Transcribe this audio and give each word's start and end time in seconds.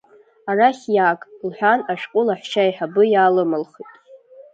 Арахь 0.49 0.85
иааг,— 0.95 1.21
лҳәан 1.49 1.79
ашәҟәы 1.91 2.21
лаҳәшьа 2.27 2.63
еиҳабы 2.65 3.01
иаалымылхит. 3.09 3.91